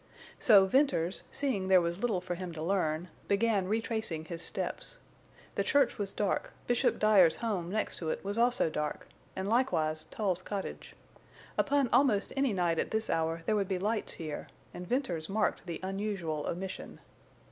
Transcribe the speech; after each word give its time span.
So 0.39 0.65
Venters, 0.65 1.25
seeing 1.31 1.67
there 1.67 1.79
was 1.79 1.99
little 1.99 2.21
for 2.21 2.33
him 2.33 2.51
to 2.53 2.63
learn, 2.63 3.09
began 3.27 3.67
retracing 3.67 4.25
his 4.25 4.41
steps. 4.41 4.97
The 5.53 5.63
church 5.63 5.99
was 5.99 6.11
dark, 6.11 6.53
Bishop 6.65 6.97
Dyer's 6.97 7.35
home 7.35 7.69
next 7.69 7.97
to 7.97 8.09
it 8.09 8.25
was 8.25 8.35
also 8.35 8.67
dark, 8.67 9.07
and 9.35 9.47
likewise 9.47 10.05
Tull's 10.05 10.41
cottage. 10.41 10.95
Upon 11.55 11.87
almost 11.93 12.33
any 12.35 12.51
night 12.51 12.79
at 12.79 12.89
this 12.89 13.11
hour 13.11 13.43
there 13.45 13.55
would 13.55 13.67
be 13.67 13.77
lights 13.77 14.13
here, 14.13 14.47
and 14.73 14.87
Venters 14.87 15.29
marked 15.29 15.67
the 15.67 15.79
unusual 15.83 16.47
omission. 16.47 16.99